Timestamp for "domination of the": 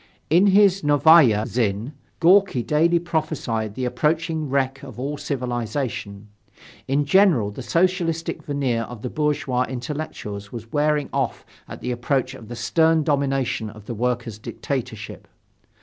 13.03-13.93